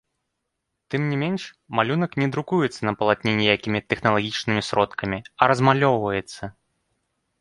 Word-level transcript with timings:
Тым 0.93 1.01
не 1.09 1.17
менш, 1.23 1.43
малюнак 1.79 2.11
не 2.23 2.27
друкуецца 2.35 2.81
на 2.89 2.93
палатне 3.01 3.31
ніякімі 3.41 3.83
тэхналагічнымі 3.95 4.61
сродкамі, 4.69 5.19
а 5.41 5.53
размалёўваецца. 5.53 6.43